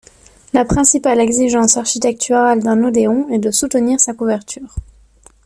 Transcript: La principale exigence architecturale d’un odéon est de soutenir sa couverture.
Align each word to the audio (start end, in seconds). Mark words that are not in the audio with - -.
La 0.53 0.65
principale 0.65 1.19
exigence 1.19 1.77
architecturale 1.77 2.63
d’un 2.63 2.83
odéon 2.83 3.29
est 3.29 3.37
de 3.37 3.51
soutenir 3.51 3.99
sa 3.99 4.15
couverture. 4.15 4.73